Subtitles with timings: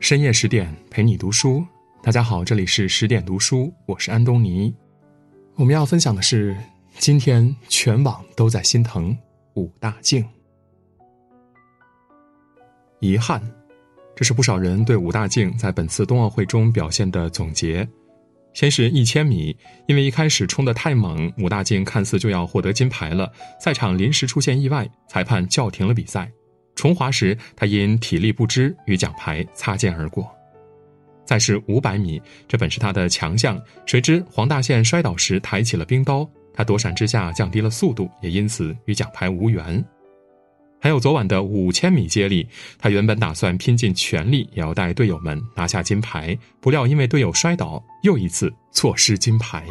[0.00, 1.62] 深夜十点陪你读书，
[2.02, 4.74] 大家好，这里是十点读书，我是安东尼。
[5.56, 6.56] 我们要分享的是，
[6.98, 9.16] 今天全网都在心疼
[9.56, 10.26] 武大靖。
[13.00, 13.42] 遗憾，
[14.16, 17.86] 这是不少人对武大靖在本次冬奥会中表现的总结。
[18.54, 19.54] 先是一千米，
[19.86, 23.30] 因为一开始冲得太猛，武大靖看似就要获得金牌了，
[23.60, 26.32] 赛场临时出现意外，裁判叫停了比赛。
[26.80, 30.26] 重滑时，他因体力不支与奖牌擦肩而过。
[31.26, 32.18] 再是五百米，
[32.48, 39.84] 这本是他的强项，谁知黄大宪摔倒时抬起了冰刀，他躲闪之下降低了速度，也因此与奖牌无缘。
[40.80, 49.66] 还有昨晚的五千米接力，他原本打算拼尽全力也要带队友们拿下金牌，不料因为队友摔倒，又一次错失金牌。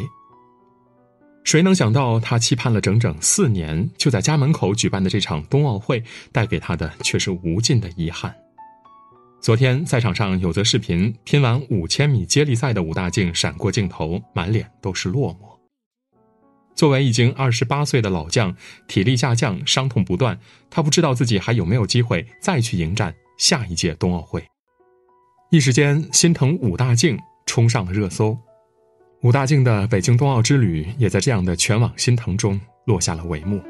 [1.42, 8.34] 谁能想到，他期盼了整整四年，就在家门口举办的这场冬奥会，带给他的却是无尽的遗憾。
[9.40, 15.58] 昨天赛场上有则视频，拼完五千米接力赛的武大靖闪过镜头，满脸都是落寞。
[16.74, 18.54] 作为已经二十八岁的老将，
[18.86, 24.46] 体力下降，伤痛不断，他不知道自己还有没有机会再去迎战下一届冬奥会。
[25.50, 28.38] 一时间，心疼武大靖冲上了热搜。
[29.22, 33.60] 武大靖的北京冬奥之旅也在这样的全网心疼中落下了帷幕。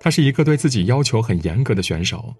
[0.00, 2.34] 他是一个对自己要求很严格的选手。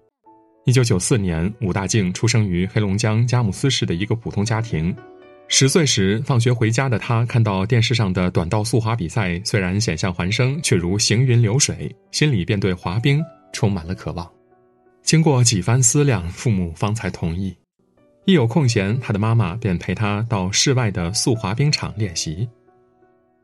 [0.65, 4.93] 一九九四年，武大靖出生于黑龙江佳木斯市的一个普通家庭。
[5.47, 14.29] 十岁时，放学回家的他看到电视上的短道速滑比赛，虽然险象环生，却如行云流水，心里便对滑冰充满了渴望。
[15.03, 17.55] 经过几番思量，父母方才同意。
[18.25, 22.47] 一有空闲，他的妈妈便陪他到室外的速滑冰场练习。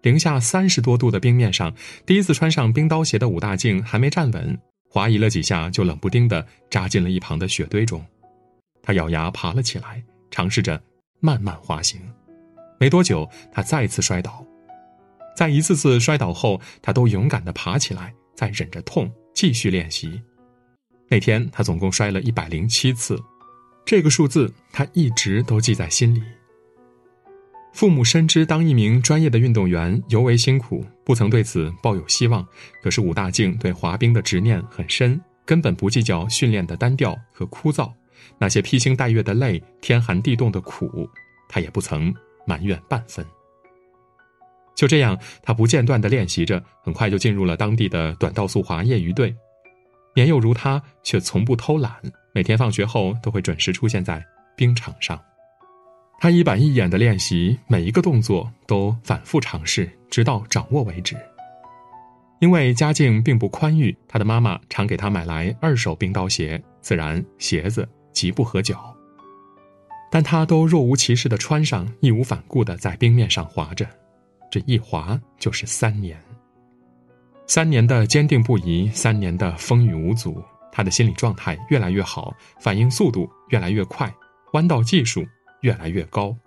[0.04, 1.74] 零下三十多度的冰面上，
[2.06, 8.06] 第一次穿上冰刀鞋的武大靖还没站稳，滑移了几下就冷不丁的扎进了一旁的雪堆中。
[8.84, 10.80] 他咬牙爬了起来，尝试着
[11.20, 12.00] 慢慢滑行。
[12.80, 14.46] 没多久，他再次摔倒。
[15.36, 20.22] 在一次次摔倒后，他都勇敢的爬起来，再忍着痛继续练习。
[21.10, 23.20] 那天，他总共摔了一百零七次。
[23.88, 26.22] 这个数字他一直都记在心里。
[27.72, 32.46] 父母深知当一名专业的运动员尤为辛苦，不曾对此抱有希望。
[32.84, 37.90] 可是武大靖对滑冰的执念很深，根本不计较训练的单调和枯燥，
[38.38, 41.10] 那些披星戴月的累、天寒地冻的苦，
[41.48, 42.14] 他也不曾
[42.46, 43.26] 埋怨半分。
[44.76, 49.34] 就这样，他不间断的练习着，很快就进入了当地的短道速滑业余队。
[50.14, 51.96] 年幼如他，却从不偷懒。
[52.38, 54.24] 每天放学后都会准时出现在
[54.56, 55.20] 冰场上，
[56.20, 61.18] 他一板一眼的练习，每一个动作都反复尝试，直到掌握为止。
[62.38, 68.96] 因为家境并不宽裕，他的妈妈常给他买来二手冰刀鞋，自然鞋子极不合脚。
[70.12, 73.84] 但他都若无其事的穿上，义无反顾的在冰面上滑着，
[74.52, 76.16] 这一滑就是三年。
[77.48, 80.40] 三年的坚定不移，三年的风雨无阻。
[80.78, 84.14] 他的心理状态越来越好，反应速度越来越快，
[84.54, 85.26] 弯道技术
[85.62, 86.38] 越来越高。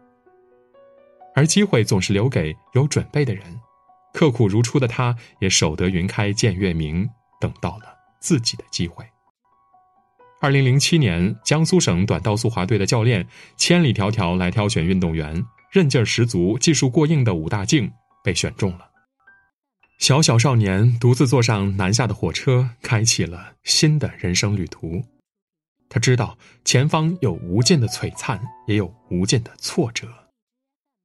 [1.34, 3.44] 而机会总是留给有准备的人，
[4.12, 7.86] 刻苦如初的他，也守得云开见月明，等到了
[8.20, 9.04] 自己的机会。
[10.40, 13.26] 二零零七年，江苏省短道速滑队的教练
[13.56, 17.90] 千里迢迢来挑选运动员，韧劲儿十足、技术过硬的武大靖
[18.22, 18.89] 被选中了。
[20.00, 25.04] 小小少年独自坐上南下的火车，开启了新的人生旅途。
[25.90, 30.08] 他知道前方有无尽的璀璨，也有无尽的挫折。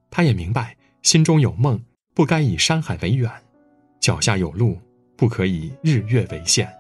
[0.10, 3.30] 他也明白心中有梦，不该以山海为远；
[4.00, 4.80] 脚下有路，
[5.18, 6.72] 不可以日月为限。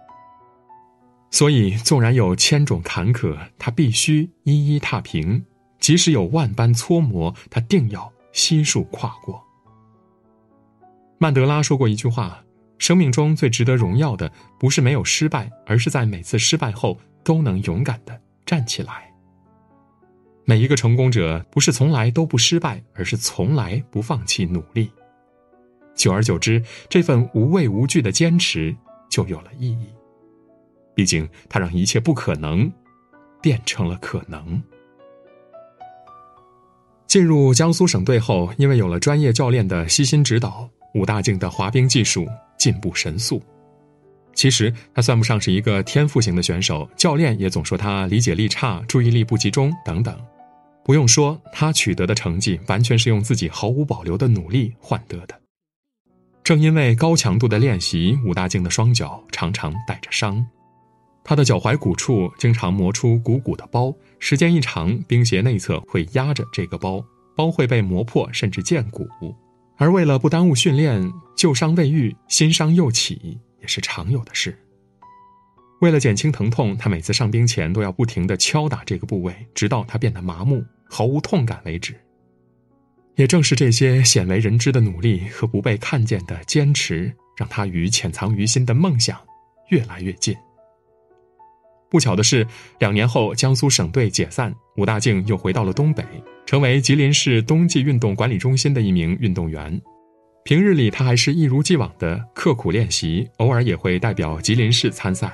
[1.31, 5.43] 所以，纵然有千种坎坷，他必须一一踏平；
[5.81, 9.44] 即使有万般搓磨，他定要悉数跨过。
[11.17, 12.43] 曼德拉说过一句话
[12.77, 19.11] ：“生命中最值得荣耀的，不是没有失败，而是在每次失败后都能勇敢的站起来。”
[20.47, 24.91] 每一个成功者，不是从来都不失败，而是从来不放弃努力。
[25.95, 28.75] 久而久之，这份无畏无惧的坚持
[29.09, 29.87] 就有了意义。
[30.93, 32.72] 毕竟，他让一切不可能
[33.41, 34.61] 变成了可能。
[37.07, 40.69] 进入江苏省队后，因为有了专业教练的悉心指导。
[40.95, 42.25] 武大靖的滑冰技术
[42.57, 43.39] 进步神速，
[44.33, 50.17] 其实他算不上是一个天赋型的选手，教练也总说他理解力差、注意力不集中等等。
[50.83, 55.39] 不用说，他取得的成绩完全是用自己毫无保留的努力换得的。
[56.43, 60.45] 正因为高强度的练习，武大靖的双脚常常带着伤。
[61.23, 67.03] 他的脚踝骨处经常磨出鼓鼓的包，时间一长，冰鞋内侧会压着这个包，
[67.35, 69.07] 包会被磨破甚至见骨。
[69.77, 74.57] 而为了不耽误训练，旧伤未愈，新伤又起，也是常有的事。
[75.81, 81.93] 为了减轻疼痛，他每次上冰前都要不停地敲打这个部位，直到它变得麻木、毫无痛感为止。
[83.16, 89.19] 也正是这些鲜为人知的努力和不被看见的坚持，让他与潜藏于心的梦想
[89.69, 90.35] 越来越近。
[91.89, 92.47] 不巧的是，
[92.79, 96.03] 两年后江苏省队解散，武大靖又回到了东北，
[96.45, 99.81] 成为吉林市冬季运动管理中心的一名运动员。
[100.43, 105.33] 平日里，他还是一如既往的刻苦练习，偶尔也会代表吉林市参赛。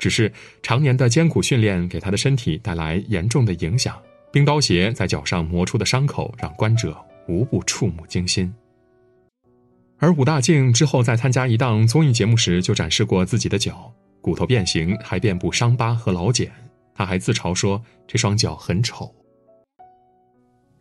[0.00, 0.32] 只是
[0.64, 3.96] 常年的艰苦训练给他的身体带来严重的影响，
[4.32, 6.96] 冰刀鞋在脚上磨出的伤口让观者
[7.28, 8.52] 无不触目惊心。
[9.98, 13.92] 而武大靖之后在参加一档综艺节目时，就展示过自己的脚。
[14.20, 16.50] 骨头变形，还遍布伤疤和老茧。
[16.94, 19.14] 他还自嘲说：“这双脚很丑。”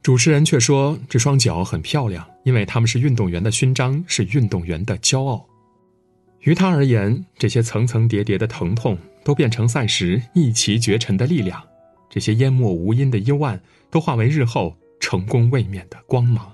[0.01, 5.45] 主持人却说：“这双脚很漂亮，因为他们是运动员的勋章，是运动员的骄傲。”
[6.42, 11.62] 于他而言，这些层层叠叠的疼痛都变成赛时一骑绝尘的力量，
[12.09, 13.62] 这些淹没无因的幽暗
[13.92, 16.51] 都化为日后成功卫冕的光芒。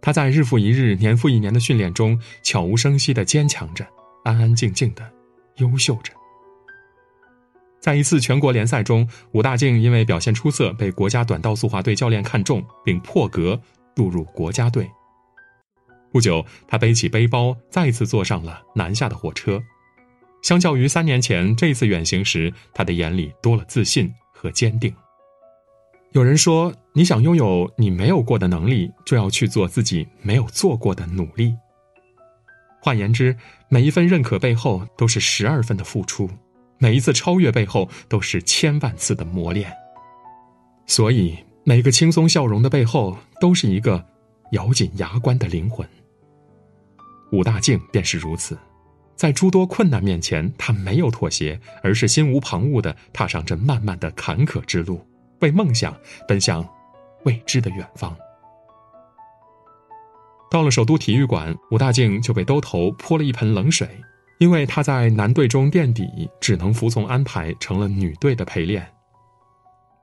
[0.00, 3.84] 他在日复一日、年复一年的训练中，悄无声息的坚强着，
[4.22, 5.02] 安安静静的。
[5.56, 6.12] 优秀着。
[7.84, 13.60] 在一次全国联赛中，武大靖因为表现出色，被国家短道速滑队教练看中，并破格
[13.96, 14.90] 录入国家队。
[16.10, 19.62] 不久，他背起背包，再次坐上了南下的火车。
[20.40, 24.90] 相较于三年前这次远行时，他的眼里多了自信和坚定。
[26.12, 31.54] 有人说：“你想拥有你没有过的能力，就要去做自己没有做过的努力。”
[32.80, 33.36] 换言之，
[33.68, 36.30] 每一份认可背后都是十二分的付出，
[36.78, 39.72] 每一次超越背后都是千万次的磨练。
[40.86, 44.04] 所以，每个轻松笑容的背后，都是一个
[44.52, 45.88] 咬紧牙关的灵魂。
[47.32, 48.56] 武大靖便是如此，
[49.16, 55.00] 在诸多困难面前，他没有妥协，而是心无旁骛的踏上这漫漫的坎坷之路，
[55.40, 55.96] 为梦想
[56.28, 56.68] 奔向
[57.24, 58.14] 未知的远方。
[60.50, 63.88] 到了首都体育馆，武大靖就被兜头泼了一盆冷水，
[64.44, 68.86] 因为他在男队中垫底，只能服从安排，成了女队的陪练。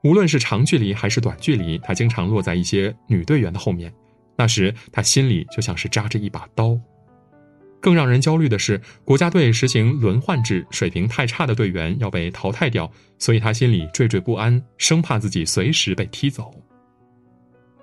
[0.02, 3.94] 无论是长距离还是短距离，他经常落在一些女队员的后面。
[4.34, 6.76] 那时他心里就像是扎着一把刀。
[7.80, 12.90] 更让人焦虑的是，国家队实行轮换制，水平太差的队员要被淘汰掉，
[13.20, 16.52] 所以他心里惴惴不安，生怕自己随时被踢走。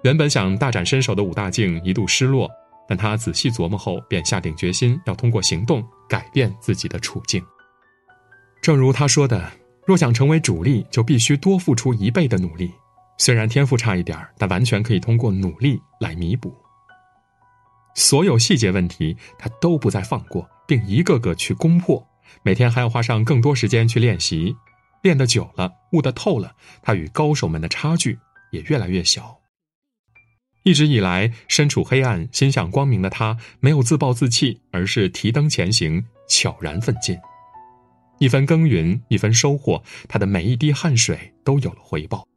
[0.03, 2.51] 原本想大展身手的武大靖一度失落。
[2.85, 7.41] 但他仔细琢磨后，便下定决心要通过行动改变自己的处境。
[8.61, 9.49] 正如他说的
[9.87, 12.69] ：“若想成为主力，就必须多付出一倍的努力。
[13.17, 16.53] 虽然天赋差一点但完全可以通过努力来弥补。
[17.95, 22.05] 所有细节问题，他都不再放过，并一个个去攻破。
[22.43, 24.55] 每天还要花上更多时间去练习，
[25.01, 28.19] 练得久了，悟得透了，他与高手们的差距
[28.51, 29.38] 也越来越小。”
[30.63, 37.17] 一直以来，身处黑暗、心向光明的他，没有自暴自弃，而是提灯前行，悄然奋进。
[38.19, 42.27] 一分耕耘，一分收获，他的每一滴汗水都有了回报。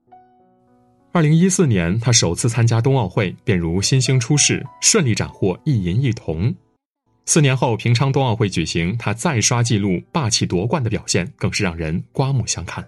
[1.10, 6.54] 二零一四年，他首次参加冬奥会，便如新星出世，顺利斩获一银一铜。
[7.26, 12.86] 四年后，平昌冬奥会举行，他再刷纪录，霸气夺冠的表现更是让人刮目相看。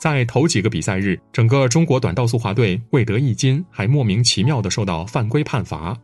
[0.00, 5.94] 在头几个比赛日，整个中国短道速滑队未得一金，还莫名其妙的受到犯规判罚。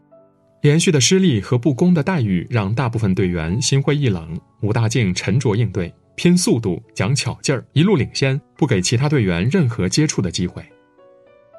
[0.60, 4.38] 连续的失利和不公的待遇让大部分队员心灰意冷。
[4.60, 10.62] 武大靖沉着应对，拼速度，讲巧劲儿，一路领先，不给其他队员任何接触的机会。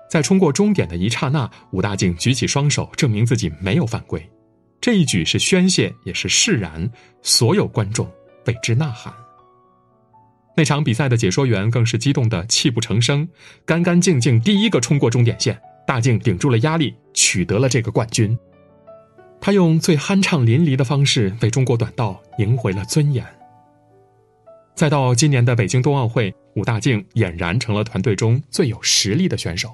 [0.07, 4.23] 在冲过终点的一刹那，武大靖举起双手，证明自己没有犯规。
[4.79, 6.87] 这一举是宣泄，也是释然，
[7.23, 8.07] 所有观众
[8.45, 9.11] 为之呐喊。
[10.57, 13.29] 那场比赛的解说员更是激动的泣不成声，
[13.63, 18.35] 干干净净第一个冲过终点线，大靖顶住了压力，取得了这个冠军。
[19.39, 23.23] 他用最酣畅淋漓的方式为中国短道赢回了尊严。
[24.73, 29.69] 再到今年的北京冬奥会，武大靖俨然成了团队中最有实力的选手。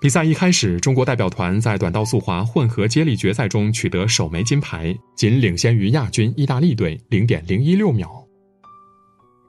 [0.00, 8.21] 比赛一开始，中国代表团在短道速滑混合接力决赛中取得首枚金牌，仅领先于亚军意大利队零点零一六秒。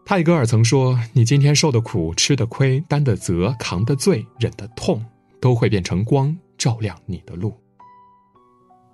[0.06, 5.04] 泰戈尔曾说：“你今天受的苦、吃的亏、担的责、扛的罪、忍的痛，
[5.40, 7.58] 都会变成光，照亮你的路。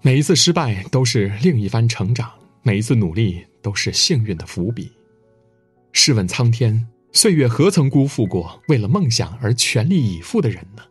[0.01, 4.91] 每一次失败都是另一番成长，每一次努力都是幸运的伏笔。
[5.91, 10.83] 试问苍天，岁月何曾辜负过为了梦想而全力以赴的人呢？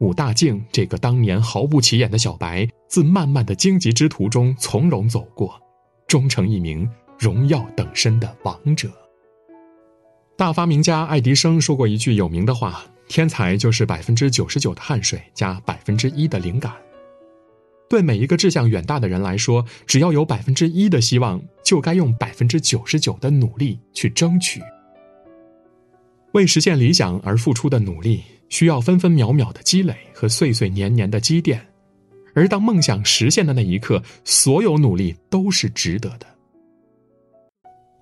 [0.00, 5.58] 武大靖这个当年毫不起眼的小白，自漫漫的荆棘之途中从容走过，
[6.06, 8.88] 终成一名荣耀等身的王者。
[10.36, 16.72] 大发明家爱迪生说过一句有名的话：“天才就是百分之九十九的汗水加百分之一的灵感。”
[17.90, 24.62] 对每一个志向远大的人来说，只要有百分之一的希望，就该用百分之九十九的努力去争取。
[26.32, 31.66] 为实现理想而付出的努力，需要分分秒秒的积累和岁岁年年的积淀，
[32.34, 36.26] 而当梦想实现的那一刻，所有努力都是值得的。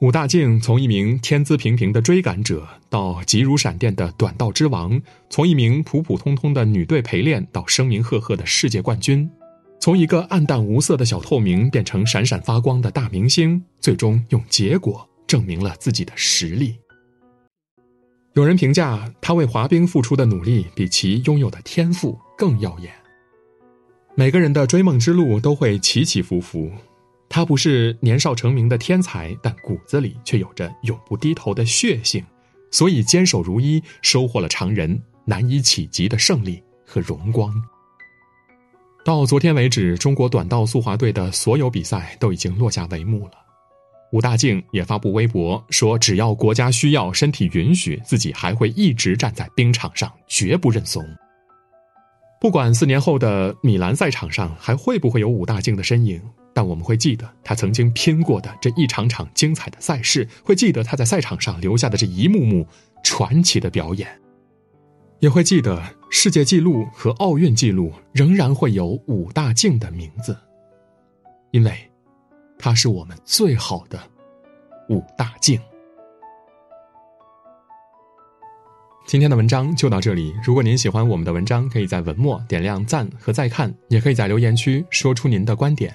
[0.01, 5.01] 武大靖从一名天资平平的追赶者，到急如闪电的短道之王；
[5.31, 9.29] 从一名普普通通的女队陪练，到声名赫赫的世界冠军。
[9.81, 16.77] 从一个暗淡无色的小透明变成闪闪发光的大明星，最终用结果证明了自己的实力。
[18.35, 22.93] 有人评价他为滑冰付出的努力比其拥有的天赋更耀眼。
[24.15, 26.71] 每个人的追梦之路都会起起伏伏，
[27.29, 32.25] 他不是年少成名的天才，但骨子里却有着永不低头的血性，
[32.71, 37.53] 所以坚守如一，收获了常人难以企及的胜利和荣光。
[39.05, 43.33] 到昨天为止，中国短道速滑队的所有比赛都已经落下帷幕了。
[44.13, 51.05] 武大靖也发布微博说：“只要国家需要，身体允许，自己还会一直站在冰场上，绝不认怂。
[52.41, 56.23] 不管四年后的米兰赛场上还会不会有武大靖的身影，
[56.57, 62.67] 但我们会记得他曾经拼过的这一场场精彩的赛事，会记得他在赛场上留下的这一幕幕
[63.05, 64.09] 传奇的表演。”
[65.21, 70.35] 也会记得世界纪录和奥运纪录仍然会有武大靖的名字，
[71.51, 71.77] 因为
[72.59, 74.01] 他是我们最好的
[74.89, 75.61] 武大靖。
[79.07, 80.35] 今天的文章就到这里。
[80.43, 85.95] 如果您喜欢我们的文章，可以在文末点亮赞和再看，也可以在留言区说出您的观点。